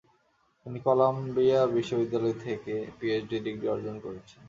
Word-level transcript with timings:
তিনি 0.61 0.77
কলাম্বিয়া 0.85 1.59
বিশ্ববিদ্যালয় 1.75 2.37
থেকে 2.45 2.73
পিএইচডি 2.97 3.37
ডিগ্রি 3.45 3.67
অর্জন 3.67 3.95
করেছেন। 4.05 4.39